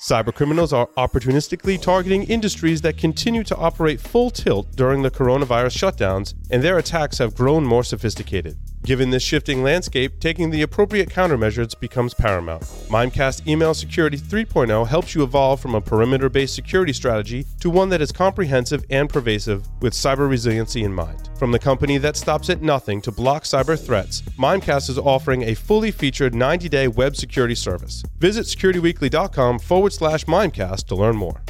[0.00, 6.32] Cybercriminals are opportunistically targeting industries that continue to operate full tilt during the coronavirus shutdowns,
[6.50, 8.56] and their attacks have grown more sophisticated.
[8.82, 12.62] Given this shifting landscape, taking the appropriate countermeasures becomes paramount.
[12.88, 17.90] Mimecast Email Security 3.0 helps you evolve from a perimeter based security strategy to one
[17.90, 21.28] that is comprehensive and pervasive with cyber resiliency in mind.
[21.38, 25.54] From the company that stops at nothing to block cyber threats, Mimecast is offering a
[25.54, 28.02] fully featured 90 day web security service.
[28.18, 31.42] Visit securityweekly.com forward slash Mimecast to learn more.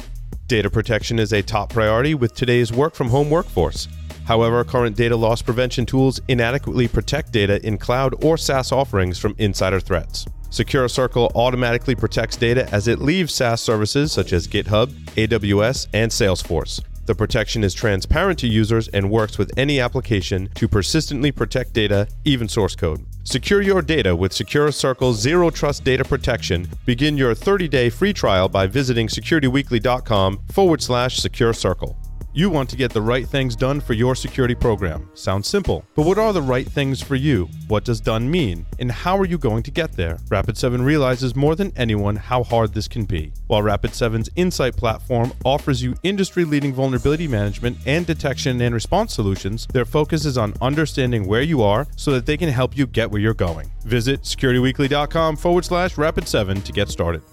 [0.47, 3.87] Data protection is a top priority with today's work from home workforce.
[4.31, 9.35] However, current data loss prevention tools inadequately protect data in cloud or SaaS offerings from
[9.37, 10.25] insider threats.
[10.49, 16.09] Secure Circle automatically protects data as it leaves SaaS services such as GitHub, AWS, and
[16.09, 16.81] Salesforce.
[17.07, 22.07] The protection is transparent to users and works with any application to persistently protect data,
[22.23, 23.05] even source code.
[23.25, 26.69] Secure your data with Secure Circle's Zero Trust Data Protection.
[26.85, 31.97] Begin your 30 day free trial by visiting securityweekly.com forward slash secure circle.
[32.33, 35.09] You want to get the right things done for your security program.
[35.15, 35.83] Sounds simple.
[35.95, 37.49] But what are the right things for you?
[37.67, 38.65] What does done mean?
[38.79, 40.15] And how are you going to get there?
[40.29, 43.33] Rapid7 realizes more than anyone how hard this can be.
[43.47, 49.67] While Rapid7's Insight platform offers you industry leading vulnerability management and detection and response solutions,
[49.73, 53.11] their focus is on understanding where you are so that they can help you get
[53.11, 53.69] where you're going.
[53.83, 57.23] Visit securityweekly.com forward slash rapid7 to get started.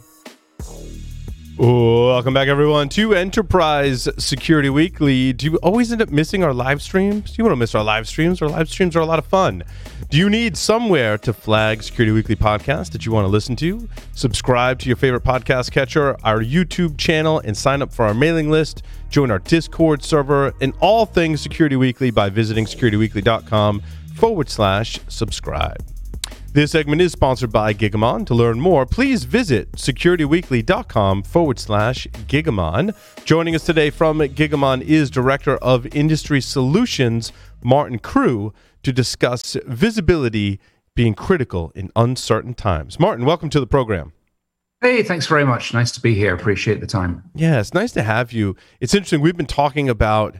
[1.59, 5.33] Welcome back, everyone, to Enterprise Security Weekly.
[5.33, 7.37] Do you always end up missing our live streams?
[7.37, 8.41] You want to miss our live streams?
[8.41, 9.65] Our live streams are a lot of fun.
[10.09, 13.89] Do you need somewhere to flag Security Weekly podcast that you want to listen to?
[14.15, 18.53] Subscribe to your favorite podcast catcher, our YouTube channel, and sign up for our mailing
[18.53, 18.85] list.
[19.11, 23.83] Join our Discord server and all things Security Weekly by visiting securityweekly.com
[24.15, 25.85] forward slash subscribe.
[26.51, 28.27] This segment is sponsored by Gigamon.
[28.27, 32.97] To learn more, please visit securityweekly.com forward slash Gigamon.
[33.27, 37.33] Joining us today from Gigamon is Director of Industry Solutions,
[37.63, 40.59] Martin Crew, to discuss visibility
[40.95, 42.99] being critical in uncertain times.
[42.99, 44.13] Martin, welcome to the program.
[44.81, 45.75] Hey, thanks very much.
[45.75, 46.35] Nice to be here.
[46.35, 47.25] Appreciate the time.
[47.35, 48.57] Yeah, it's nice to have you.
[48.81, 49.21] It's interesting.
[49.21, 50.37] We've been talking about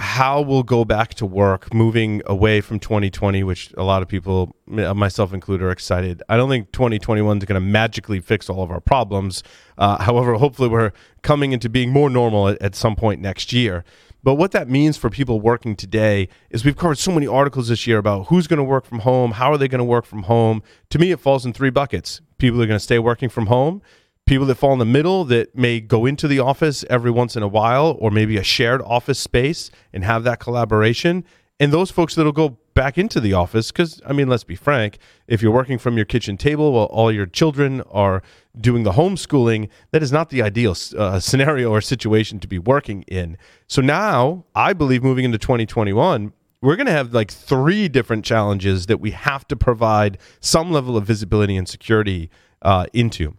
[0.00, 4.56] how we'll go back to work moving away from 2020 which a lot of people
[4.66, 6.22] myself included are excited.
[6.28, 9.42] I don't think 2021 is going to magically fix all of our problems.
[9.76, 13.84] Uh, however hopefully we're coming into being more normal at, at some point next year.
[14.22, 17.86] But what that means for people working today is we've covered so many articles this
[17.86, 20.22] year about who's going to work from home how are they going to work from
[20.22, 20.62] home.
[20.90, 22.22] To me it falls in three buckets.
[22.38, 23.82] People are going to stay working from home
[24.30, 27.42] people that fall in the middle that may go into the office every once in
[27.42, 31.24] a while or maybe a shared office space and have that collaboration.
[31.58, 34.98] And those folks that'll go back into the office because i mean let's be frank
[35.26, 38.22] if you're working from your kitchen table while all your children are
[38.56, 43.02] doing the homeschooling that is not the ideal uh, scenario or situation to be working
[43.08, 43.36] in.
[43.66, 46.32] So now i believe moving into 2021
[46.62, 50.96] we're going to have like three different challenges that we have to provide some level
[50.96, 52.30] of visibility and security
[52.62, 53.34] uh, into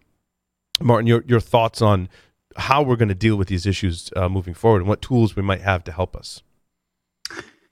[0.84, 2.10] Martin, your, your thoughts on
[2.58, 5.42] how we're going to deal with these issues uh, moving forward and what tools we
[5.42, 6.42] might have to help us.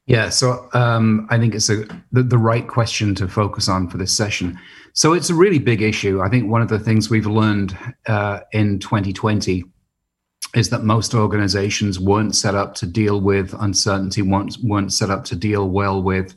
[0.05, 3.99] Yeah, so um, I think it's a the, the, right question to focus on for
[3.99, 4.57] this session.
[4.93, 6.19] So it's a really big issue.
[6.19, 7.77] I think one of the things we've learned
[8.07, 9.63] uh, in 2020
[10.55, 15.25] is that most organizations weren't set up to deal with uncertainty, weren't, weren't set up
[15.25, 16.33] to deal well with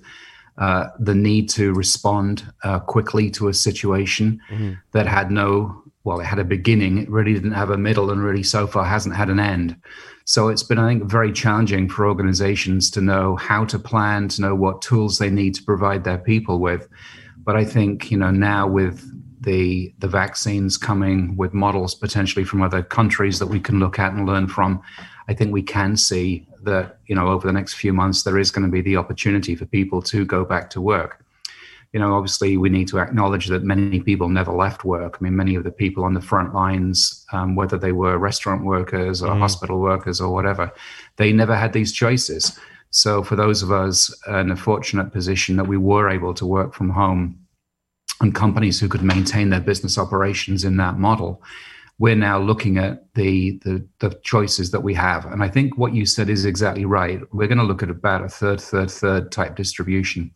[0.59, 4.73] uh, the need to respond uh, quickly to a situation mm-hmm.
[4.93, 6.99] that had no well, it had a beginning.
[6.99, 9.77] It really didn't have a middle, and really so far hasn't had an end.
[10.25, 14.41] So it's been, I think, very challenging for organizations to know how to plan, to
[14.41, 16.89] know what tools they need to provide their people with.
[17.39, 19.09] But I think, you know, now with
[19.41, 24.13] the the vaccines coming, with models potentially from other countries that we can look at
[24.13, 24.81] and learn from,
[25.29, 28.51] I think we can see that, you know, over the next few months there is
[28.51, 31.25] going to be the opportunity for people to go back to work
[31.93, 35.19] you know, obviously we need to acknowledge that many people never left work.
[35.21, 38.65] I mean, many of the people on the front lines, um, whether they were restaurant
[38.65, 39.39] workers or mm.
[39.39, 40.73] hospital workers or whatever,
[41.17, 42.59] they never had these choices.
[42.91, 46.75] So for those of us in a fortunate position that we were able to work
[46.75, 47.39] from home
[48.21, 51.43] and companies who could maintain their business operations in that model,
[51.99, 55.27] we're now looking at the, the, the choices that we have.
[55.27, 57.21] And I think what you said is exactly right.
[57.33, 60.31] We're going to look at about a third, third, third type distribution.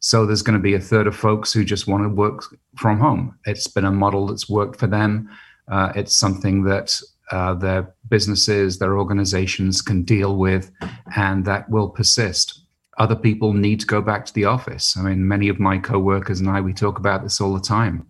[0.00, 2.42] So there's going to be a third of folks who just want to work
[2.76, 3.38] from home.
[3.44, 5.28] It's been a model that's worked for them.
[5.70, 6.98] Uh, it's something that
[7.30, 10.70] uh, their businesses, their organizations can deal with,
[11.16, 12.62] and that will persist.
[12.98, 14.96] Other people need to go back to the office.
[14.96, 18.06] I mean, many of my coworkers and I, we talk about this all the time.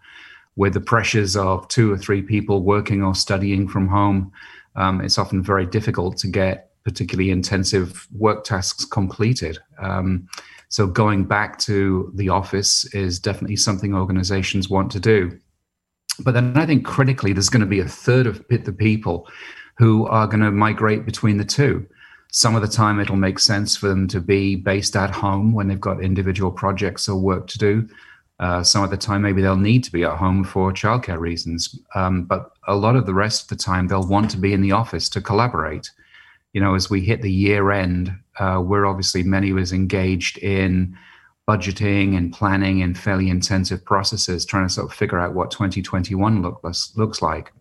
[0.56, 4.30] with the pressures of two or three people working or studying from home,
[4.76, 9.58] um, it's often very difficult to get particularly intensive work tasks completed.
[9.78, 10.28] Um,
[10.70, 15.36] so going back to the office is definitely something organizations want to do.
[16.20, 19.28] But then I think critically, there's going to be a third of the people
[19.78, 21.86] who are going to migrate between the two.
[22.30, 25.66] Some of the time, it'll make sense for them to be based at home when
[25.66, 27.88] they've got individual projects or work to do.
[28.38, 31.76] Uh, some of the time, maybe they'll need to be at home for childcare reasons.
[31.96, 34.60] Um, but a lot of the rest of the time, they'll want to be in
[34.60, 35.90] the office to collaborate.
[36.52, 40.38] You know, as we hit the year end, uh, we're obviously many of us engaged
[40.38, 40.96] in
[41.48, 46.42] budgeting and planning and fairly intensive processes, trying to sort of figure out what 2021
[46.42, 46.60] look,
[46.96, 47.52] looks like.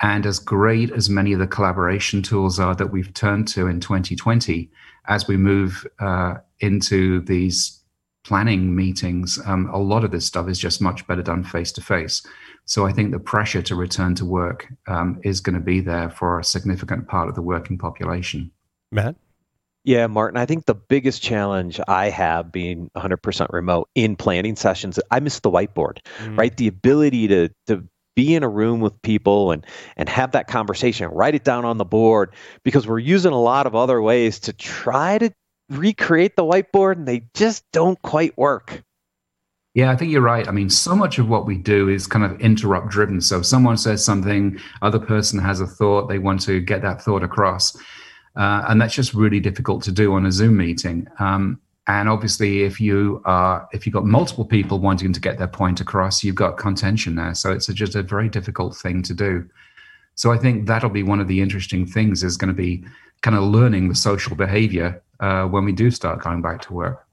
[0.00, 3.80] And as great as many of the collaboration tools are that we've turned to in
[3.80, 4.70] 2020,
[5.06, 7.80] as we move uh, into these
[8.24, 11.80] planning meetings, um, a lot of this stuff is just much better done face to
[11.80, 12.22] face.
[12.64, 16.10] So I think the pressure to return to work um, is going to be there
[16.10, 18.50] for a significant part of the working population.
[18.90, 19.16] Matt?
[19.84, 25.00] Yeah, Martin, I think the biggest challenge I have being 100% remote in planning sessions,
[25.10, 26.38] I miss the whiteboard, mm.
[26.38, 26.56] right?
[26.56, 27.82] The ability to, to
[28.14, 29.66] be in a room with people and
[29.96, 33.66] and have that conversation write it down on the board because we're using a lot
[33.66, 35.32] of other ways to try to
[35.70, 38.82] recreate the whiteboard and they just don't quite work
[39.74, 40.46] yeah, I think you're right.
[40.46, 43.20] I mean, so much of what we do is kind of interrupt driven.
[43.20, 47.00] So if someone says something, other person has a thought, they want to get that
[47.00, 47.74] thought across.
[48.36, 51.06] Uh, and that's just really difficult to do on a Zoom meeting.
[51.18, 55.48] Um, and obviously, if you are if you've got multiple people wanting to get their
[55.48, 57.34] point across, you've got contention there.
[57.34, 59.48] So it's a, just a very difficult thing to do.
[60.14, 62.84] So I think that'll be one of the interesting things is going to be
[63.22, 67.06] kind of learning the social behavior uh, when we do start going back to work.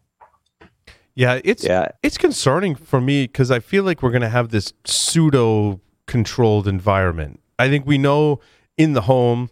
[1.19, 1.89] Yeah, it's yeah.
[2.01, 6.65] it's concerning for me because I feel like we're going to have this pseudo controlled
[6.65, 7.41] environment.
[7.59, 8.39] I think we know
[8.77, 9.49] in the home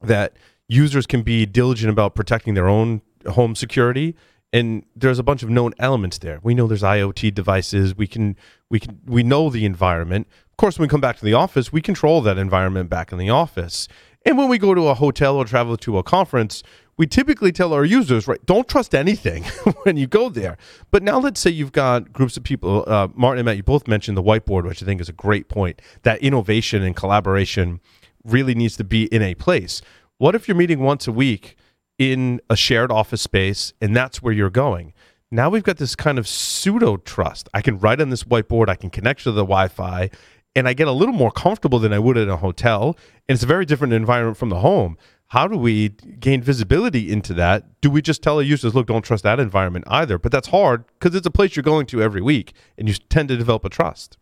[0.00, 0.38] that
[0.68, 4.16] users can be diligent about protecting their own home security
[4.54, 6.40] and there's a bunch of known elements there.
[6.42, 7.94] We know there's IoT devices.
[7.94, 8.34] We can
[8.70, 10.26] we can we know the environment.
[10.50, 13.18] Of course, when we come back to the office, we control that environment back in
[13.18, 13.86] the office.
[14.26, 16.64] And when we go to a hotel or travel to a conference,
[16.96, 19.44] we typically tell our users, right, don't trust anything
[19.84, 20.58] when you go there.
[20.90, 23.86] But now let's say you've got groups of people, uh, Martin and Matt, you both
[23.86, 25.80] mentioned the whiteboard, which I think is a great point.
[26.02, 27.80] That innovation and collaboration
[28.24, 29.80] really needs to be in a place.
[30.18, 31.56] What if you're meeting once a week
[31.96, 34.92] in a shared office space and that's where you're going?
[35.30, 37.48] Now we've got this kind of pseudo trust.
[37.54, 40.10] I can write on this whiteboard, I can connect to the Wi Fi,
[40.56, 42.96] and I get a little more comfortable than I would in a hotel.
[43.28, 44.96] And it's a very different environment from the home.
[45.28, 47.80] How do we gain visibility into that?
[47.80, 50.18] Do we just tell our users, look, don't trust that environment either?
[50.18, 53.28] But that's hard because it's a place you're going to every week and you tend
[53.28, 54.16] to develop a trust.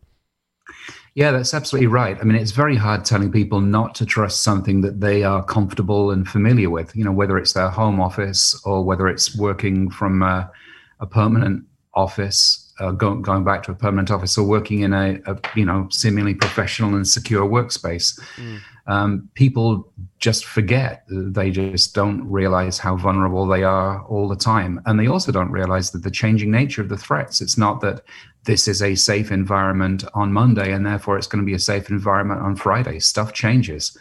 [1.13, 2.17] Yeah, that's absolutely right.
[2.19, 6.11] I mean, it's very hard telling people not to trust something that they are comfortable
[6.11, 10.21] and familiar with, you know, whether it's their home office or whether it's working from
[10.21, 10.51] a,
[10.99, 15.19] a permanent office, uh, go, going back to a permanent office or working in a,
[15.25, 18.19] a you know, seemingly professional and secure workspace.
[18.35, 18.59] Mm.
[18.87, 21.05] Um, people just forget.
[21.09, 24.79] They just don't realize how vulnerable they are all the time.
[24.85, 27.41] And they also don't realize that the changing nature of the threats.
[27.41, 28.03] It's not that
[28.43, 31.89] this is a safe environment on Monday, and therefore it's going to be a safe
[31.89, 32.99] environment on Friday.
[32.99, 33.97] Stuff changes.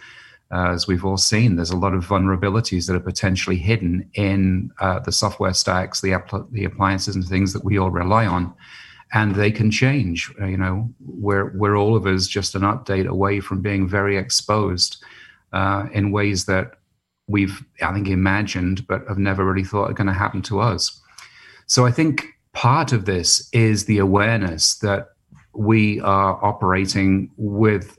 [0.52, 4.70] Uh, as we've all seen, there's a lot of vulnerabilities that are potentially hidden in
[4.80, 8.52] uh, the software stacks, the, app- the appliances, and things that we all rely on.
[9.12, 10.32] And they can change.
[10.40, 14.16] Uh, you know, we're, we're all of us just an update away from being very
[14.16, 15.02] exposed
[15.52, 16.78] uh, in ways that
[17.26, 21.00] we've, I think, imagined, but have never really thought are going to happen to us.
[21.66, 25.08] So I think part of this is the awareness that
[25.54, 27.96] we are operating with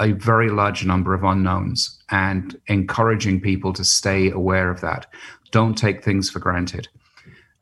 [0.00, 5.06] a, very large number of unknowns and encouraging people to stay aware of that.
[5.50, 6.88] Don't take things for granted.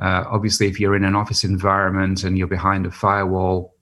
[0.00, 3.75] Uh, obviously, if you're in an office environment and you're behind a firewall,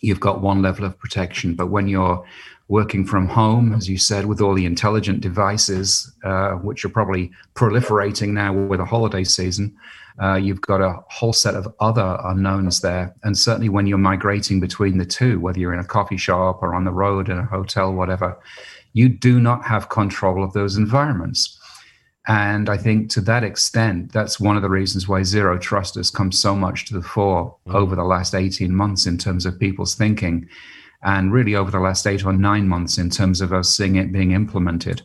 [0.00, 1.54] you've got one level of protection.
[1.54, 2.24] But when you're
[2.68, 7.30] working from home, as you said, with all the intelligent devices, uh, which are probably
[7.54, 9.74] proliferating now with a holiday season,
[10.22, 13.14] uh, you've got a whole set of other unknowns there.
[13.22, 16.74] And certainly when you're migrating between the two, whether you're in a coffee shop or
[16.74, 18.38] on the road in a hotel, whatever,
[18.94, 21.58] you do not have control of those environments.
[22.26, 26.10] And I think to that extent, that's one of the reasons why zero trust has
[26.10, 27.74] come so much to the fore mm.
[27.74, 30.46] over the last 18 months in terms of people's thinking,
[31.02, 34.12] and really over the last eight or nine months in terms of us seeing it
[34.12, 35.00] being implemented.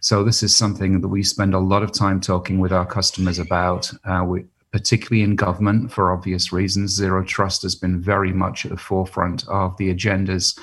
[0.00, 3.38] So this is something that we spend a lot of time talking with our customers
[3.38, 3.92] about.
[4.04, 6.94] Uh, we, particularly in government for obvious reasons.
[6.94, 10.58] Zero trust has been very much at the forefront of the agendas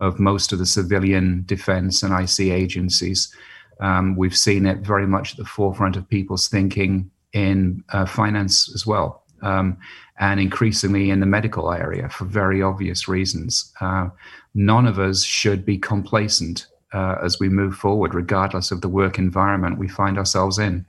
[0.00, 3.34] of most of the civilian defense and IC agencies.
[3.80, 8.72] Um, we've seen it very much at the forefront of people's thinking in uh, finance
[8.74, 9.76] as well, um,
[10.18, 13.72] and increasingly in the medical area for very obvious reasons.
[13.80, 14.08] Uh,
[14.54, 16.66] none of us should be complacent
[16.96, 20.86] uh, as we move forward, regardless of the work environment we find ourselves in.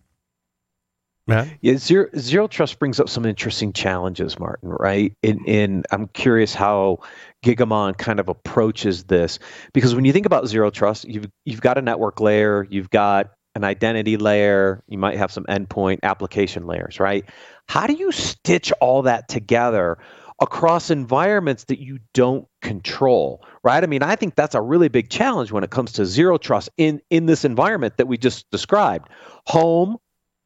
[1.28, 1.50] Matt?
[1.60, 4.70] Yeah, zero, zero trust brings up some interesting challenges, Martin.
[4.70, 5.12] Right?
[5.22, 7.00] In, in I'm curious how
[7.44, 9.38] Gigamon kind of approaches this
[9.74, 13.32] because when you think about zero trust, you've you've got a network layer, you've got
[13.56, 17.26] an identity layer, you might have some endpoint application layers, right?
[17.68, 19.98] How do you stitch all that together
[20.42, 23.84] across environments that you don't control, right?
[23.84, 26.70] I mean, I think that's a really big challenge when it comes to zero trust
[26.78, 29.10] in in this environment that we just described.
[29.48, 29.98] Home,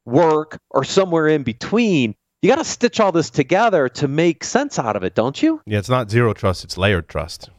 [0.06, 2.16] work, or somewhere in between.
[2.42, 5.62] You got to stitch all this together to make sense out of it, don't you?
[5.68, 7.50] Yeah, it's not zero trust, it's layered trust.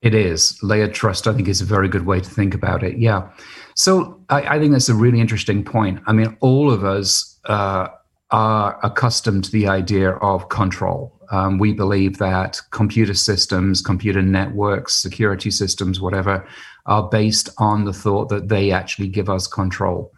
[0.00, 0.56] It is.
[0.62, 2.98] Layered trust, I think, is a very good way to think about it.
[2.98, 3.28] Yeah.
[3.74, 6.00] So I, I think that's a really interesting point.
[6.06, 7.88] I mean, all of us uh,
[8.30, 11.14] are accustomed to the idea of control.
[11.30, 16.46] Um, we believe that computer systems, computer networks, security systems, whatever,
[16.86, 20.12] are based on the thought that they actually give us control.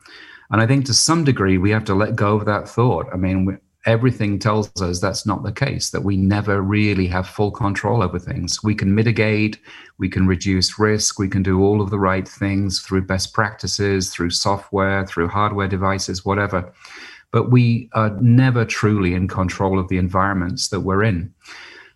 [0.50, 3.06] And I think to some degree, we have to let go of that thought.
[3.12, 7.50] I mean, everything tells us that's not the case, that we never really have full
[7.50, 8.62] control over things.
[8.62, 9.58] We can mitigate,
[9.98, 14.10] we can reduce risk, we can do all of the right things through best practices,
[14.10, 16.72] through software, through hardware devices, whatever.
[17.32, 21.32] But we are never truly in control of the environments that we're in.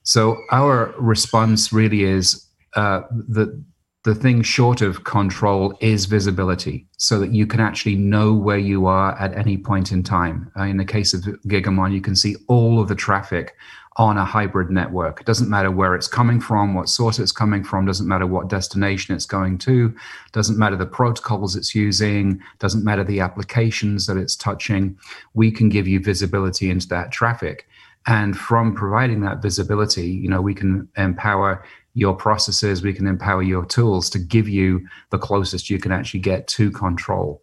[0.03, 3.65] So our response really is uh, that
[4.05, 8.87] the thing short of control is visibility so that you can actually know where you
[8.87, 10.53] are at any point in time.
[10.59, 13.57] Uh, in the case of Gigamon, you can see all of the traffic
[13.97, 15.21] on a hybrid network.
[15.21, 18.49] It doesn't matter where it's coming from, what source it's coming from, doesn't matter what
[18.49, 19.95] destination it's going to,
[20.33, 24.99] doesn't matter the protocols it's using, doesn't matter the applications that it's touching.
[25.35, 27.69] We can give you visibility into that traffic.
[28.07, 33.43] And from providing that visibility, you know, we can empower your processes, we can empower
[33.43, 37.41] your tools to give you the closest you can actually get to control.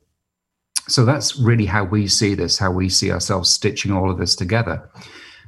[0.90, 4.36] So that's really how we see this, how we see ourselves stitching all of this
[4.36, 4.90] together.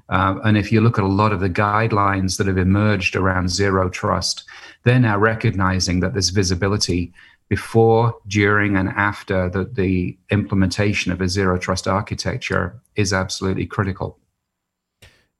[0.09, 3.49] Uh, and if you look at a lot of the guidelines that have emerged around
[3.49, 4.43] zero trust,
[4.83, 7.13] they're now recognizing that this visibility
[7.49, 14.17] before, during, and after the, the implementation of a zero trust architecture is absolutely critical.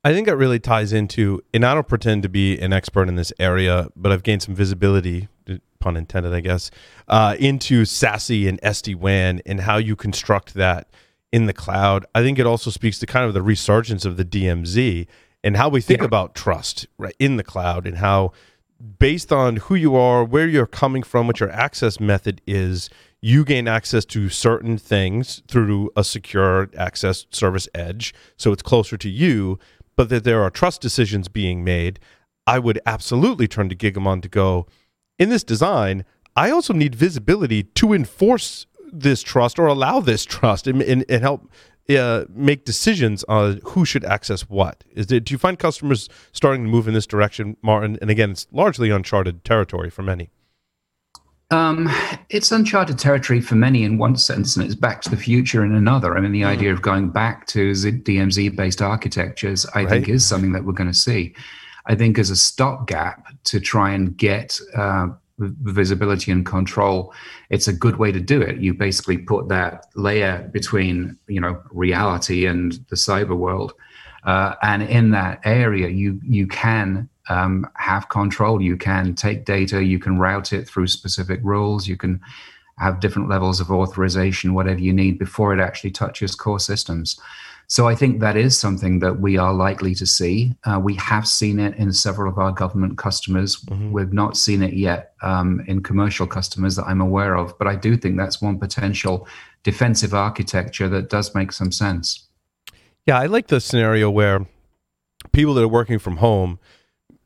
[0.03, 3.15] I think that really ties into, and I don't pretend to be an expert in
[3.15, 5.29] this area, but I've gained some visibility,
[5.79, 6.71] pun intended, I guess,
[7.07, 10.89] uh, into SASE and SD WAN and how you construct that
[11.33, 12.05] in the cloud.
[12.13, 15.07] I think it also speaks to kind of the resurgence of the DMZ
[15.43, 16.05] and how we think yeah.
[16.05, 18.31] about trust right in the cloud and how
[18.99, 23.43] based on who you are, where you're coming from, what your access method is, you
[23.43, 28.13] gain access to certain things through a secure access service edge.
[28.37, 29.57] So it's closer to you,
[29.95, 31.99] but that there are trust decisions being made,
[32.45, 34.67] I would absolutely turn to Gigamon to go,
[35.17, 40.67] in this design, I also need visibility to enforce this trust or allow this trust
[40.67, 41.49] and, and, and help
[41.89, 44.83] uh, make decisions on who should access what.
[44.91, 47.97] Is it, do you find customers starting to move in this direction, Martin?
[48.01, 50.29] And again, it's largely uncharted territory for many.
[51.51, 51.89] Um,
[52.29, 55.75] it's uncharted territory for many in one sense, and it's back to the future in
[55.75, 56.17] another.
[56.17, 56.47] I mean, the mm.
[56.47, 59.89] idea of going back to DMZ based architectures, I right.
[59.89, 61.35] think, is something that we're going to see.
[61.85, 65.09] I think as a stopgap to try and get uh,
[65.39, 67.13] visibility and control,
[67.49, 68.57] it's a good way to do it.
[68.57, 73.73] You basically put that layer between, you know, reality and the cyber world.
[74.25, 78.61] Uh, and in that area, you you can um, have control.
[78.61, 82.21] You can take data, you can route it through specific rules, you can
[82.77, 87.19] have different levels of authorization, whatever you need before it actually touches core systems.
[87.67, 90.53] So I think that is something that we are likely to see.
[90.65, 93.57] Uh, we have seen it in several of our government customers.
[93.57, 93.91] Mm-hmm.
[93.91, 97.75] We've not seen it yet um, in commercial customers that I'm aware of, but I
[97.75, 99.27] do think that's one potential
[99.63, 102.27] defensive architecture that does make some sense.
[103.07, 104.45] Yeah, I like the scenario where
[105.31, 106.59] people that are working from home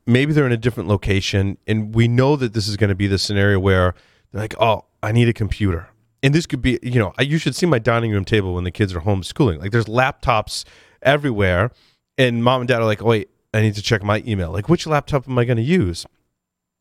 [0.08, 3.06] maybe they're in a different location and we know that this is going to be
[3.06, 3.94] the scenario where
[4.32, 5.88] they're like oh i need a computer.
[6.22, 8.70] And this could be you know you should see my dining room table when the
[8.70, 9.60] kids are homeschooling.
[9.60, 10.64] Like there's laptops
[11.02, 11.70] everywhere
[12.16, 14.50] and mom and dad are like oh, wait i need to check my email.
[14.50, 16.06] Like which laptop am i going to use?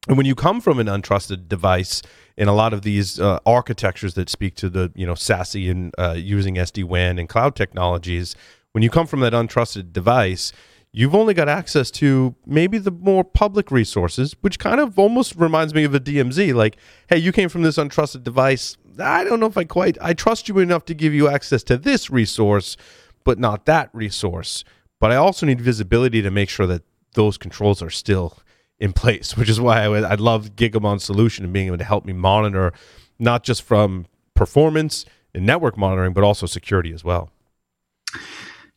[0.08, 2.02] And when you come from an untrusted device
[2.38, 5.94] in a lot of these uh, architectures that speak to the you know SASE and
[5.98, 8.36] uh, using SD WAN and cloud technologies.
[8.72, 10.54] When you come from that untrusted device,
[10.98, 15.76] you've only got access to maybe the more public resources, which kind of almost reminds
[15.76, 16.56] me of a DMZ.
[16.56, 16.76] Like,
[17.08, 18.78] hey, you came from this untrusted device.
[19.00, 21.78] I don't know if I quite I trust you enough to give you access to
[21.78, 22.78] this resource,
[23.24, 24.64] but not that resource.
[25.00, 26.82] But I also need visibility to make sure that
[27.14, 28.40] those controls are still
[28.80, 32.06] in place, which is why I, I love Gigamon's solution and being able to help
[32.06, 32.74] me monitor
[33.20, 37.30] not just from performance and network monitoring, but also security as well.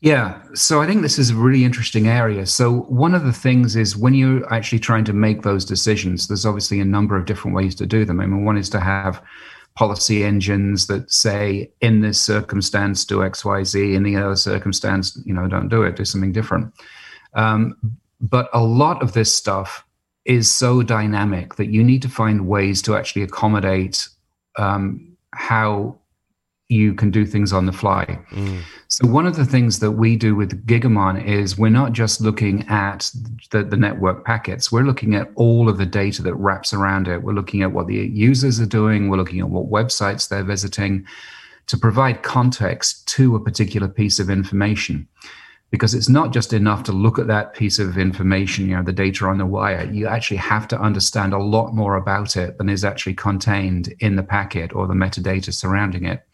[0.03, 2.47] Yeah, so I think this is a really interesting area.
[2.47, 6.47] So, one of the things is when you're actually trying to make those decisions, there's
[6.47, 8.19] obviously a number of different ways to do them.
[8.19, 9.23] I mean, one is to have
[9.75, 15.21] policy engines that say, in this circumstance, do X, Y, Z, in the other circumstance,
[15.27, 16.73] you know, don't do it, do something different.
[17.35, 17.77] Um,
[18.23, 19.85] but a lot of this stuff
[20.25, 24.09] is so dynamic that you need to find ways to actually accommodate
[24.57, 26.00] um, how
[26.71, 28.19] you can do things on the fly.
[28.31, 28.61] Mm.
[28.89, 32.67] So one of the things that we do with Gigamon is we're not just looking
[32.69, 33.11] at
[33.51, 34.71] the, the, network packets.
[34.71, 37.23] We're looking at all of the data that wraps around it.
[37.23, 39.09] We're looking at what the users are doing.
[39.09, 41.07] We're looking at what websites they're visiting
[41.67, 45.09] to provide context to a particular piece of information
[45.71, 48.93] because it's not just enough to look at that piece of information, you know, the
[48.93, 49.89] data on the wire.
[49.93, 54.17] You actually have to understand a lot more about it than is actually contained in
[54.17, 56.25] the packet or the metadata surrounding it.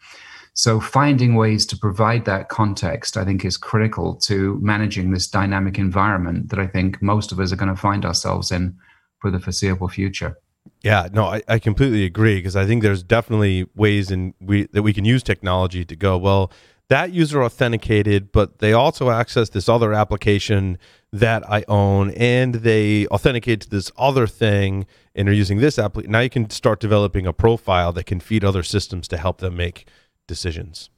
[0.57, 5.77] So, finding ways to provide that context, I think, is critical to managing this dynamic
[5.77, 8.75] environment that I think most of us are going to find ourselves in
[9.19, 10.35] for the foreseeable future.
[10.81, 14.81] Yeah, no, I, I completely agree because I think there's definitely ways in we that
[14.81, 16.51] we can use technology to go well
[16.89, 20.77] that user authenticated, but they also access this other application
[21.11, 25.97] that I own, and they authenticate to this other thing and are using this app.
[25.97, 29.55] Now you can start developing a profile that can feed other systems to help them
[29.57, 29.87] make
[30.27, 30.89] decisions.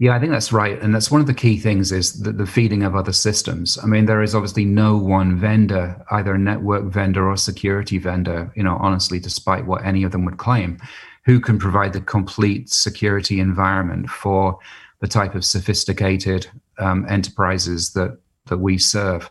[0.00, 2.46] Yeah, I think that's right, and that's one of the key things is the, the
[2.46, 3.78] feeding of other systems.
[3.80, 8.52] I mean, there is obviously no one vendor, either a network vendor or security vendor.
[8.56, 10.78] You know, honestly, despite what any of them would claim,
[11.24, 14.58] who can provide the complete security environment for
[15.00, 19.30] the type of sophisticated um, enterprises that that we serve.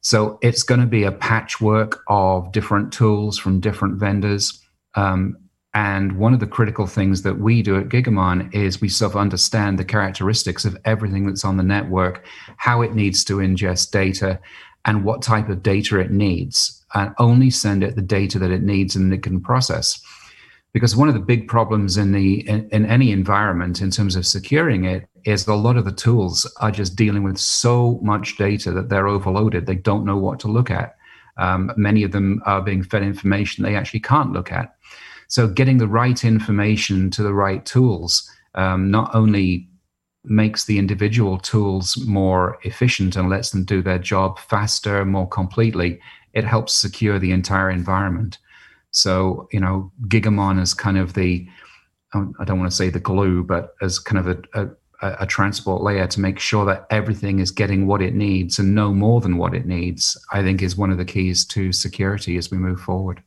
[0.00, 4.62] So it's going to be a patchwork of different tools from different vendors.
[4.94, 5.36] Um,
[5.74, 9.16] and one of the critical things that we do at Gigamon is we sort of
[9.18, 12.24] understand the characteristics of everything that's on the network,
[12.58, 14.38] how it needs to ingest data,
[14.84, 18.62] and what type of data it needs, and only send it the data that it
[18.62, 20.00] needs and it can process.
[20.72, 24.26] Because one of the big problems in the in, in, any environment in terms of
[24.26, 28.70] securing it is a lot of the tools are just dealing with so much data
[28.72, 29.66] that they're overloaded.
[29.66, 30.96] They don't know what to look at.
[31.36, 34.73] Um, many of them are being fed information they actually can't look at
[35.28, 39.68] so getting the right information to the right tools um, not only
[40.26, 46.00] makes the individual tools more efficient and lets them do their job faster more completely
[46.32, 48.38] it helps secure the entire environment
[48.94, 51.46] so, you know, Gigamon is kind of the,
[52.14, 54.70] I don't want to say the glue, but as kind of a,
[55.02, 58.72] a, a transport layer to make sure that everything is getting what it needs and
[58.72, 62.36] no more than what it needs, I think is one of the keys to security
[62.36, 63.20] as we move forward.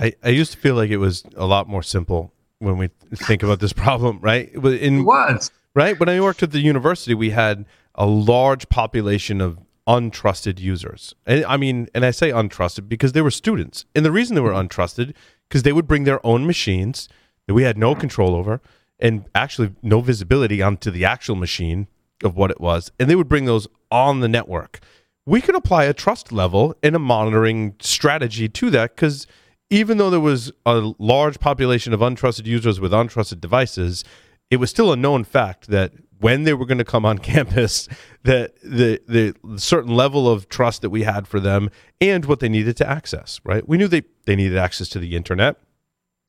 [0.00, 3.42] I, I used to feel like it was a lot more simple when we think
[3.42, 4.52] about this problem, right?
[4.52, 5.50] In, it was.
[5.74, 5.98] Right?
[6.00, 11.14] When I worked at the university, we had a large population of untrusted users.
[11.26, 13.84] And I mean, and I say untrusted because they were students.
[13.94, 15.14] And the reason they were untrusted
[15.48, 17.08] because they would bring their own machines
[17.46, 18.00] that we had no mm-hmm.
[18.00, 18.60] control over
[18.98, 21.88] and actually no visibility onto the actual machine
[22.22, 22.90] of what it was.
[22.98, 24.80] And they would bring those on the network.
[25.26, 29.26] We could apply a trust level and a monitoring strategy to that because
[29.70, 34.04] even though there was a large population of untrusted users with untrusted devices,
[34.50, 37.88] it was still a known fact that when they were going to come on campus,
[38.24, 42.48] that the the certain level of trust that we had for them and what they
[42.48, 43.40] needed to access.
[43.44, 45.56] Right, we knew they they needed access to the internet.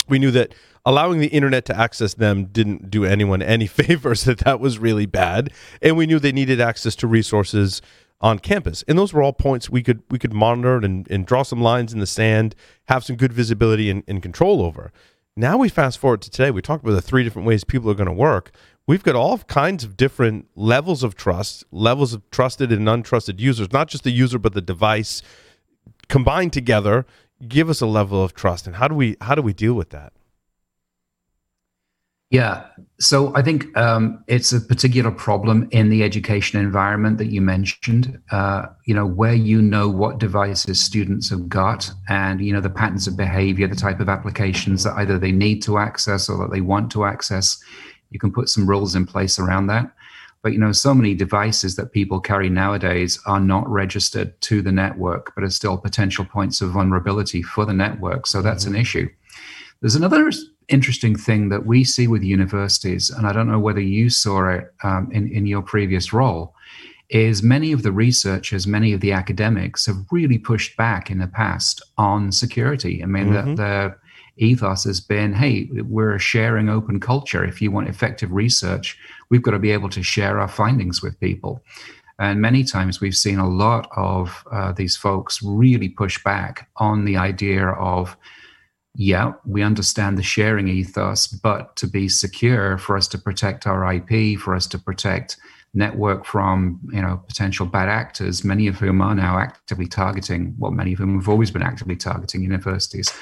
[0.08, 0.54] We knew that
[0.86, 4.24] allowing the internet to access them didn't do anyone any favors.
[4.24, 7.82] That that was really bad, and we knew they needed access to resources
[8.20, 8.84] on campus.
[8.88, 11.94] And those were all points we could we could monitor and, and draw some lines
[11.94, 12.56] in the sand,
[12.88, 14.92] have some good visibility and, and control over.
[15.36, 16.52] Now we fast forward to today.
[16.52, 18.52] We talked about the three different ways people are going to work
[18.88, 23.72] we've got all kinds of different levels of trust, levels of trusted and untrusted users,
[23.72, 25.22] not just the user but the device
[26.10, 27.06] combined together
[27.48, 29.90] give us a level of trust and how do we how do we deal with
[29.90, 30.14] that?
[32.32, 32.66] Yeah.
[33.02, 38.18] So I think um, it's a particular problem in the education environment that you mentioned.
[38.32, 42.70] Uh, you know, where you know what devices students have got, and you know the
[42.70, 46.52] patterns of behavior, the type of applications that either they need to access or that
[46.52, 47.62] they want to access.
[48.12, 49.92] You can put some rules in place around that.
[50.42, 54.72] But you know, so many devices that people carry nowadays are not registered to the
[54.72, 58.26] network, but are still potential points of vulnerability for the network.
[58.26, 58.82] So that's an mm-hmm.
[58.82, 59.10] issue.
[59.82, 60.32] There's another
[60.72, 64.74] interesting thing that we see with universities, and I don't know whether you saw it
[64.84, 66.56] um, in, in your previous role,
[67.10, 71.28] is many of the researchers, many of the academics have really pushed back in the
[71.28, 73.04] past on security.
[73.04, 73.56] I mean, mm-hmm.
[73.56, 73.96] the, the
[74.38, 77.44] ethos has been hey, we're a sharing open culture.
[77.44, 78.98] If you want effective research,
[79.30, 81.62] we've got to be able to share our findings with people.
[82.18, 87.04] And many times we've seen a lot of uh, these folks really push back on
[87.04, 88.16] the idea of
[88.96, 93.94] yeah, we understand the sharing ethos, but to be secure, for us to protect our
[93.94, 95.38] IP, for us to protect
[95.74, 100.54] network from you know potential bad actors, many of whom are now actively targeting.
[100.58, 103.14] Well, many of whom have always been actively targeting universities.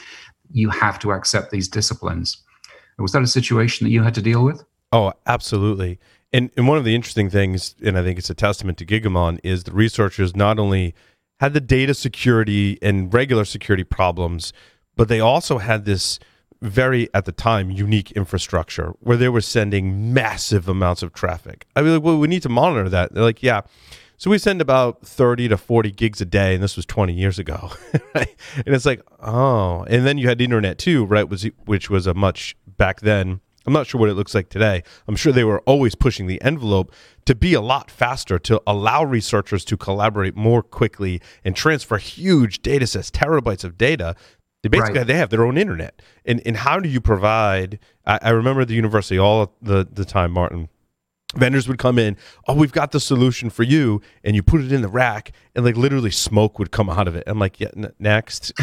[0.51, 2.41] You have to accept these disciplines.
[2.97, 4.63] Was that a situation that you had to deal with?
[4.91, 5.99] Oh, absolutely.
[6.33, 9.39] And and one of the interesting things, and I think it's a testament to Gigamon,
[9.43, 10.95] is the researchers not only
[11.39, 14.51] had the data security and regular security problems
[14.99, 16.19] but they also had this
[16.61, 21.65] very at the time unique infrastructure where they were sending massive amounts of traffic.
[21.73, 23.13] I mean, like, well, we need to monitor that.
[23.13, 23.61] They're like, yeah.
[24.17, 27.39] So we send about 30 to 40 gigs a day, and this was 20 years
[27.39, 27.71] ago.
[28.13, 29.83] And it's like, oh.
[29.83, 31.29] And then you had the internet too, right?
[31.29, 33.39] Was which was a much back then.
[33.65, 34.83] I'm not sure what it looks like today.
[35.07, 36.91] I'm sure they were always pushing the envelope
[37.25, 42.61] to be a lot faster, to allow researchers to collaborate more quickly and transfer huge
[42.61, 44.15] data sets, terabytes of data
[44.61, 45.07] they basically right.
[45.07, 46.01] they have their own internet.
[46.25, 47.79] And and how do you provide?
[48.05, 50.69] I, I remember the university all the the time, Martin
[51.35, 54.71] vendors would come in oh we've got the solution for you and you put it
[54.71, 57.23] in the rack and like literally smoke would come out of it.
[57.27, 58.51] I'm like yeah n- next.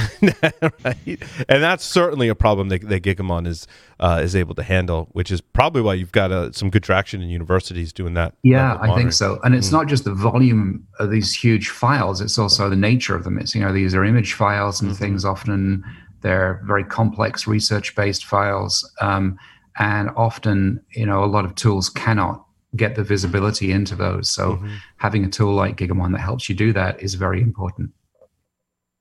[0.85, 1.23] Right?
[1.49, 3.67] And that's certainly a problem that, that gigamon is
[4.01, 7.23] uh, is able to handle which is probably why you've got uh, some good traction
[7.23, 9.39] in universities doing that yeah i think so.
[9.45, 9.73] And it's mm.
[9.73, 13.39] not just the volume of these huge files it's also the nature of them.
[13.39, 14.99] It's you know these are image files and mm-hmm.
[14.99, 15.85] things often
[16.23, 19.39] they're very complex research based files um,
[19.79, 22.46] and often you know a lot of tools cannot
[22.77, 24.31] get the visibility into those.
[24.31, 24.75] So mm-hmm.
[24.97, 27.91] having a tool like Gigamon that helps you do that is very important.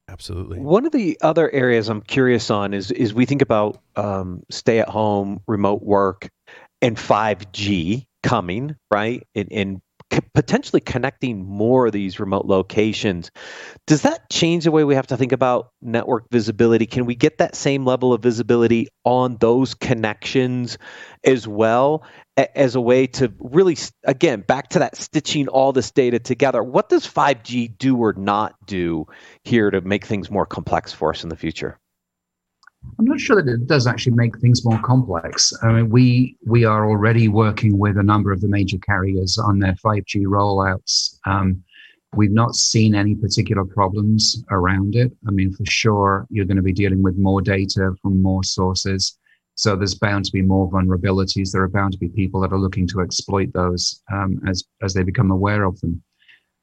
[0.07, 0.59] Absolutely.
[0.59, 4.79] One of the other areas I'm curious on is is we think about um, stay
[4.79, 6.29] at home, remote work,
[6.81, 9.23] and 5G coming, right?
[9.33, 13.31] And, and potentially connecting more of these remote locations.
[13.87, 16.85] Does that change the way we have to think about network visibility?
[16.85, 20.77] Can we get that same level of visibility on those connections
[21.23, 22.03] as well
[22.37, 26.61] as a way to really, again, back to that stitching all this data together?
[26.63, 29.07] What does 5G do or not do
[29.43, 31.79] here to make things more complex for us in the future?
[32.97, 35.53] I'm not sure that it does actually make things more complex.
[35.61, 39.59] I mean, we we are already working with a number of the major carriers on
[39.59, 41.17] their 5G rollouts.
[41.25, 41.63] Um,
[42.15, 45.11] we've not seen any particular problems around it.
[45.27, 49.17] I mean, for sure, you're going to be dealing with more data from more sources.
[49.55, 51.51] So there's bound to be more vulnerabilities.
[51.51, 54.93] There are bound to be people that are looking to exploit those um, as as
[54.93, 56.01] they become aware of them.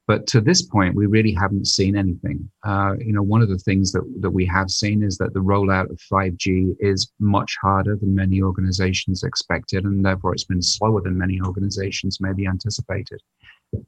[0.09, 2.51] But to this point, we really haven't seen anything.
[2.65, 5.41] Uh, you know, one of the things that, that we have seen is that the
[5.41, 11.01] rollout of 5G is much harder than many organizations expected, and therefore it's been slower
[11.01, 13.21] than many organizations maybe anticipated.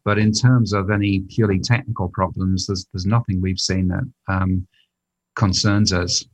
[0.05, 4.67] But in terms of any purely technical problems, there's, there's nothing we've seen that um,
[5.35, 6.25] concerns us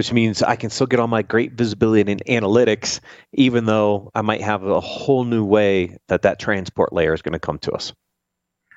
[0.00, 3.00] which means I can still get all my great visibility and analytics,
[3.34, 7.34] even though I might have a whole new way that that transport layer is going
[7.34, 7.92] to come to us.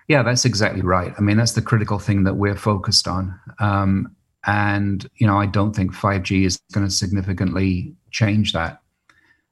[0.10, 1.14] Yeah, that's exactly right.
[1.18, 3.40] I mean, that's the critical thing that we're focused on.
[3.62, 4.14] Um,
[4.46, 8.82] and, you know, I don't think 5G is going to significantly change that.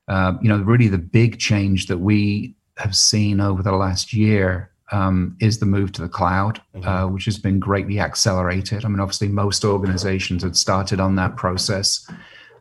[0.09, 4.70] Uh, you know, really the big change that we have seen over the last year
[4.91, 6.87] um, is the move to the cloud, mm-hmm.
[6.87, 8.85] uh, which has been greatly accelerated.
[8.85, 12.09] I mean, obviously, most organizations had started on that process,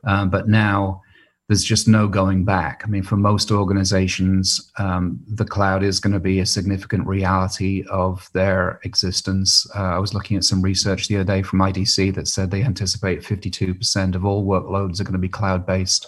[0.04, 1.02] um, but now
[1.50, 2.82] there's just no going back.
[2.84, 7.84] I mean, for most organizations, um, the cloud is going to be a significant reality
[7.90, 9.66] of their existence.
[9.74, 12.62] Uh, I was looking at some research the other day from IDC that said they
[12.62, 16.06] anticipate 52% of all workloads are going to be cloud based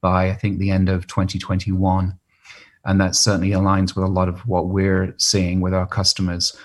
[0.00, 2.18] by, I think, the end of 2021
[2.84, 6.56] and that certainly aligns with a lot of what we're seeing with our customers.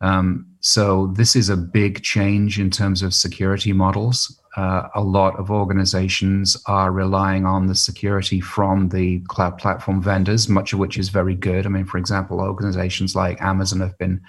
[0.00, 4.38] Um, so this is a big change in terms of security models.
[4.56, 10.48] uh, a lot of organizations are relying on the security from the cloud platform vendors,
[10.48, 11.66] much of which is very good.
[11.66, 14.20] I mean, for example, organizations like Amazon have been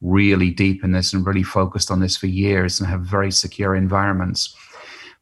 [0.00, 3.74] really deep in this and really focused on this for years and have very secure
[3.74, 4.56] environments.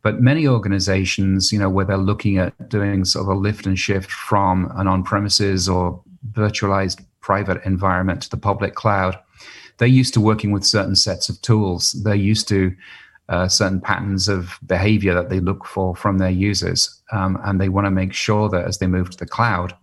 [0.03, 3.79] But many organizations, you know, where they're looking at doing sort of a lift and
[3.79, 9.19] shift from an on premises or virtualized private environment to the public cloud,
[9.79, 11.93] they're used to working with certain sets of tools.
[11.93, 12.75] They're used to
[13.29, 17.01] uh, certain patterns of behavior that they look for from their users.
[17.13, 19.75] Um, and they want to make sure that as they move to the cloud,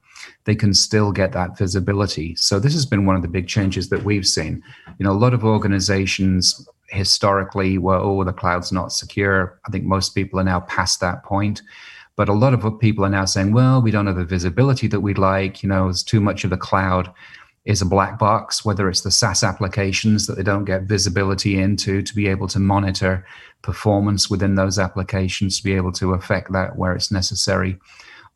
[0.43, 2.35] they can still get that visibility.
[2.35, 4.61] So this has been one of the big changes that we've seen.
[4.97, 9.59] You know, a lot of organizations historically were, oh, the cloud's not secure.
[9.65, 11.61] I think most people are now past that point.
[12.15, 14.99] But a lot of people are now saying, well, we don't have the visibility that
[14.99, 15.63] we'd like.
[15.63, 17.11] You know, there's too much of the cloud
[17.65, 22.01] is a black box, whether it's the SaaS applications that they don't get visibility into
[22.01, 23.25] to be able to monitor
[23.61, 27.77] performance within those applications, to be able to affect that where it's necessary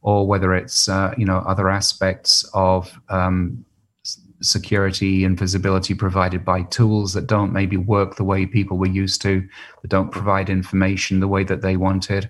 [0.03, 3.65] or whether it's uh, you know other aspects of um,
[4.43, 9.21] security and visibility provided by tools that don't maybe work the way people were used
[9.21, 9.47] to,
[9.82, 12.29] that don't provide information the way that they wanted,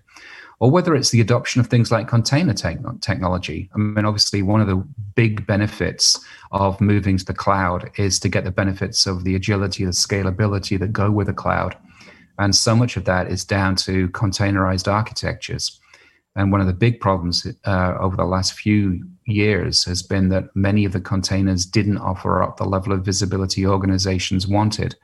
[0.60, 3.70] or whether it's the adoption of things like container te- technology.
[3.74, 4.78] I mean, obviously, one of the
[5.16, 9.84] big benefits of moving to the cloud is to get the benefits of the agility,
[9.84, 11.76] the scalability that go with the cloud.
[12.40, 15.80] And so much of that is down to containerized architectures.
[16.36, 20.56] And one of the big problems uh, over the last few years has been that
[20.56, 24.96] many of the containers didn't offer up the level of visibility organizations wanted.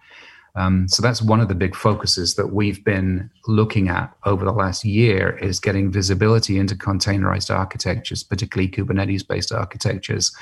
[0.56, 4.52] Um, so that's one of the big focuses that we've been looking at over the
[4.52, 10.36] last year is getting visibility into containerized architectures, particularly Kubernetes-based architectures,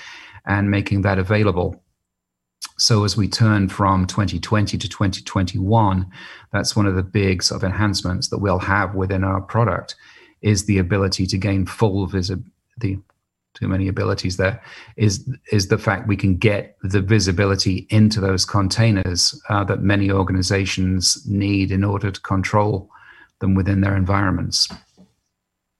[0.45, 1.84] and making that available.
[2.80, 6.10] So as we turn from 2020 to 2021,
[6.54, 9.95] that's one of the big sort of enhancements that we'll have within our product
[10.41, 13.00] is the ability to gain full visibility
[13.54, 14.62] too many abilities there
[14.97, 20.12] is is the fact we can get the visibility into those containers uh, that many
[20.12, 22.88] organizations need in order to control
[23.39, 24.67] them within their environments.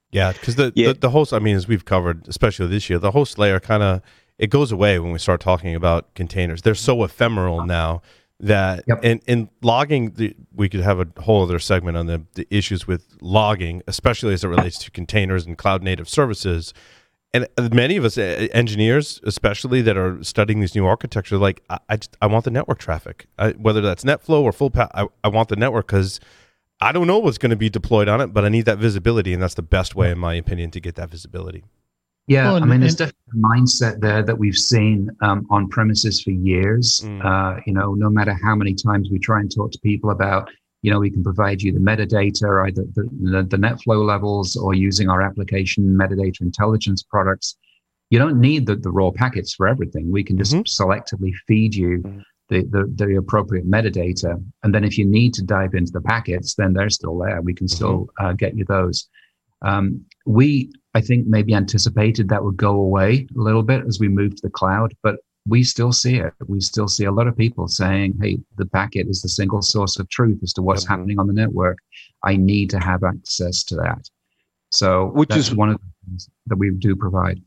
[0.10, 0.88] Yeah because the, yeah.
[0.88, 3.84] the, the host i mean as we've covered especially this year the host layer kind
[3.84, 4.02] of
[4.38, 6.62] it goes away when we start talking about containers.
[6.62, 8.02] They're so ephemeral now
[8.40, 9.04] that yep.
[9.04, 12.86] in, in logging the, we could have a whole other segment on the, the issues
[12.88, 16.74] with logging especially as it relates to containers and cloud native services.
[17.34, 21.64] And uh, many of us uh, engineers especially that are studying these new architectures like
[21.70, 23.28] i, I, just, I want the network traffic.
[23.40, 26.20] I, whether that's netflow or full path I, I want the network because
[26.80, 29.34] i don't know what's going to be deployed on it but i need that visibility
[29.34, 31.64] and that's the best way in my opinion to get that visibility
[32.28, 36.22] yeah, well, I mean, there's definitely a mindset there that we've seen um, on premises
[36.22, 37.00] for years.
[37.06, 37.24] Mm.
[37.24, 40.50] Uh, you know, no matter how many times we try and talk to people about,
[40.82, 44.74] you know, we can provide you the metadata, either the, the, the NetFlow levels or
[44.74, 47.58] using our application metadata intelligence products.
[48.10, 50.12] You don't need the, the raw packets for everything.
[50.12, 50.84] We can just mm-hmm.
[50.84, 52.24] selectively feed you mm.
[52.50, 54.44] the, the, the, appropriate metadata.
[54.64, 57.42] And then if you need to dive into the packets, then they're still there.
[57.42, 58.26] We can still mm-hmm.
[58.26, 59.08] uh, get you those.
[59.62, 64.10] Um, we, I think, maybe anticipated that would go away a little bit as we
[64.10, 66.34] move to the cloud, but we still see it.
[66.48, 70.00] We still see a lot of people saying, hey, the packet is the single source
[70.00, 70.90] of truth as to what's yep.
[70.90, 71.78] happening on the network.
[72.24, 74.10] I need to have access to that.
[74.72, 77.40] So, which is one of the things that we do provide.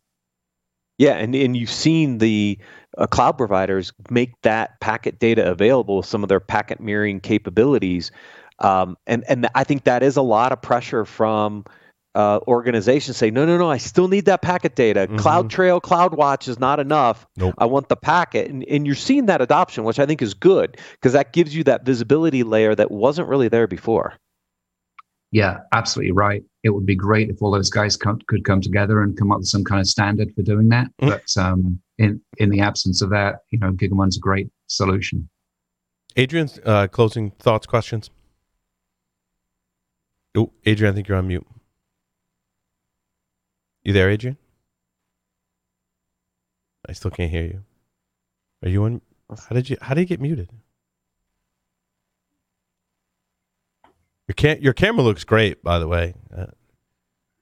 [0.99, 2.57] Yeah, and, and you've seen the
[2.99, 8.13] uh, cloud providers make that packet data available with some of their packet mirroring capabilities.
[8.61, 11.65] Um, and, and I think that is a lot of pressure from
[12.15, 15.07] uh, organizations say, no, no, no, I still need that packet data.
[15.07, 15.17] Mm-hmm.
[15.17, 17.27] CloudTrail, CloudWatch is not enough.
[17.37, 17.55] Nope.
[17.59, 18.51] I want the packet.
[18.51, 21.65] And, and you're seeing that adoption, which I think is good because that gives you
[21.65, 24.15] that visibility layer that wasn't really there before.
[25.33, 26.43] Yeah, absolutely right.
[26.65, 29.39] It would be great if all those guys come, could come together and come up
[29.39, 30.89] with some kind of standard for doing that.
[31.01, 31.11] Mm-hmm.
[31.11, 35.29] But um, in in the absence of that, you know, Gigamon's a great solution.
[36.17, 38.11] Adrian's uh, closing thoughts, questions.
[40.35, 41.47] Oh, Adrian, I think you're on mute.
[43.83, 44.37] You there, Adrian?
[46.89, 47.65] I still can't hear you.
[48.63, 49.01] Are you on?
[49.31, 49.77] How did you?
[49.81, 50.51] How did you get muted?
[54.29, 56.15] Your can your camera looks great, by the way.
[56.37, 56.47] Uh,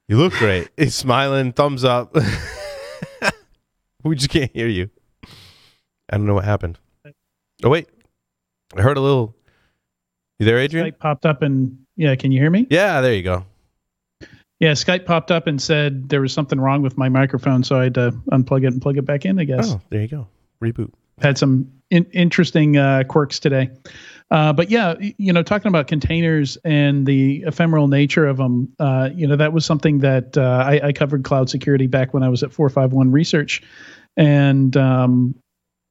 [0.07, 0.69] you look great.
[0.77, 2.15] He's smiling, thumbs up.
[4.03, 4.89] we just can't hear you.
[6.09, 6.79] I don't know what happened.
[7.63, 7.89] Oh wait,
[8.75, 9.35] I heard a little.
[10.39, 10.87] You there, Adrian?
[10.87, 12.65] Skype popped up and yeah, can you hear me?
[12.69, 13.45] Yeah, there you go.
[14.59, 17.83] Yeah, Skype popped up and said there was something wrong with my microphone, so I
[17.83, 19.39] had to unplug it and plug it back in.
[19.39, 19.71] I guess.
[19.71, 20.27] Oh, there you go.
[20.61, 20.91] Reboot.
[21.21, 23.69] had some in, interesting uh, quirks today.
[24.31, 29.09] Uh, but yeah, you know, talking about containers and the ephemeral nature of them, uh,
[29.15, 32.29] you know, that was something that uh, I, I, covered cloud security back when I
[32.29, 33.63] was at 451 Research,
[34.17, 35.33] and um,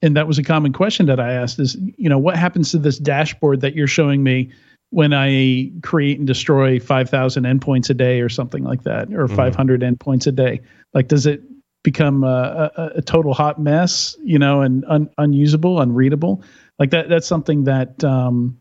[0.02, 2.78] and that was a common question that I asked: is you know, what happens to
[2.78, 4.50] this dashboard that you're showing me
[4.90, 9.36] when I create and destroy 5,000 endpoints a day or something like that, or mm-hmm.
[9.36, 10.60] 500 endpoints a day?
[10.94, 11.42] Like, does it
[11.84, 16.42] become a, a, a total hot mess, you know, and un, unusable, unreadable?
[16.78, 18.58] Like that that's something that um,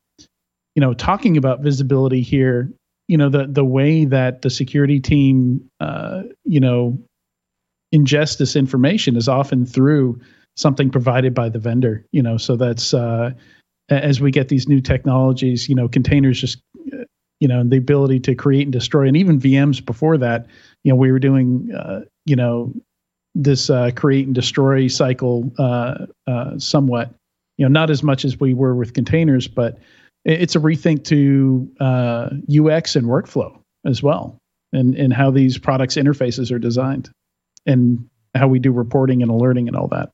[0.75, 2.71] you know, talking about visibility here,
[3.07, 6.99] you know, the the way that the security team uh, you know,
[7.93, 10.19] ingest this information is often through
[10.55, 13.31] something provided by the vendor, you know, so that's uh,
[13.89, 16.61] as we get these new technologies, you know, containers just
[17.39, 20.47] you know, the ability to create and destroy, and even VMs before that,
[20.83, 22.73] you know, we were doing, uh, you know,
[23.35, 27.13] this uh, create and destroy cycle uh, uh, somewhat.
[27.57, 29.79] You know not as much as we were with containers but
[30.25, 34.37] it's a rethink to uh, ux and workflow as well
[34.73, 37.09] and and how these products interfaces are designed
[37.65, 40.11] and how we do reporting and alerting and all that.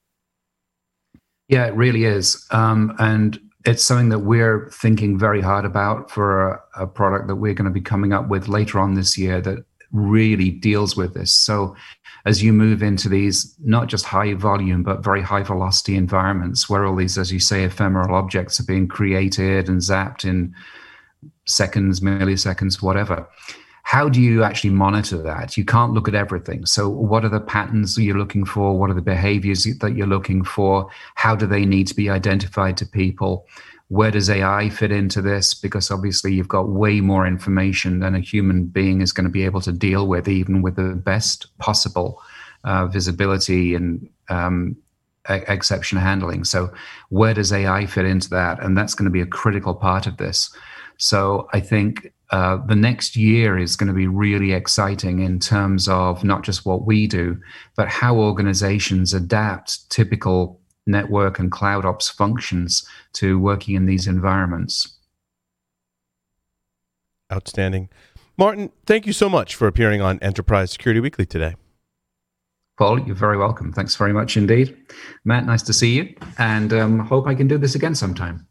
[1.49, 2.47] Yeah it really is.
[2.51, 7.35] Um, and it's something that we're thinking very hard about for a, a product that
[7.35, 11.13] we're going to be coming up with later on this year that really deals with
[11.13, 11.31] this.
[11.31, 11.75] So
[12.25, 16.85] as you move into these not just high volume but very high velocity environments where
[16.85, 20.53] all these as you say ephemeral objects are being created and zapped in
[21.45, 23.27] seconds milliseconds whatever
[23.83, 27.39] how do you actually monitor that you can't look at everything so what are the
[27.39, 31.65] patterns you're looking for what are the behaviors that you're looking for how do they
[31.65, 33.45] need to be identified to people
[33.93, 35.53] where does AI fit into this?
[35.53, 39.45] Because obviously you've got way more information than a human being is going to be
[39.45, 42.19] able to deal with, even with the best possible
[42.63, 44.75] uh, visibility and um,
[45.29, 46.43] exception handling.
[46.43, 46.73] So,
[47.09, 48.63] where does AI fit into that?
[48.63, 50.51] And that's going to be a critical part of this.
[50.97, 55.87] So, I think uh, the next year is going to be really exciting in terms
[55.87, 57.39] of not just what we do,
[57.75, 64.97] but how organizations adapt typical network and cloud ops functions to working in these environments.
[67.31, 67.89] Outstanding.
[68.35, 71.55] Martin, thank you so much for appearing on Enterprise Security Weekly today.
[72.79, 73.71] Paul, you're very welcome.
[73.71, 74.75] Thanks very much indeed.
[75.23, 78.47] Matt, nice to see you, and um, hope I can do this again sometime.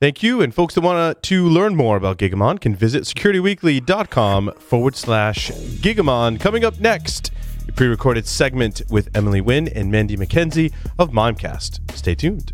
[0.00, 0.40] Thank you.
[0.40, 6.38] And folks that want to learn more about Gigamon can visit securityweekly.com forward slash Gigamon.
[6.38, 7.32] Coming up next,
[7.66, 11.80] a pre recorded segment with Emily Wynn and Mandy McKenzie of Mimecast.
[11.96, 12.52] Stay tuned.